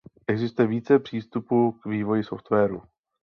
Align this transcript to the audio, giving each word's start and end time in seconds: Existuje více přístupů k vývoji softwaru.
Existuje 0.27 0.67
více 0.67 0.99
přístupů 0.99 1.71
k 1.71 1.85
vývoji 1.85 2.23
softwaru. 2.23 2.81